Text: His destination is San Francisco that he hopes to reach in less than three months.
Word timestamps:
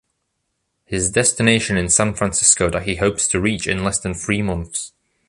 His 0.83 1.11
destination 1.11 1.77
is 1.77 1.95
San 1.95 2.15
Francisco 2.15 2.71
that 2.71 2.87
he 2.87 2.95
hopes 2.95 3.27
to 3.27 3.39
reach 3.39 3.67
in 3.67 3.83
less 3.83 3.99
than 3.99 4.15
three 4.15 4.41
months. 4.41 4.93